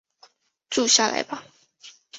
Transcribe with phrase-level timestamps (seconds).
[0.71, 1.43] 住下来吧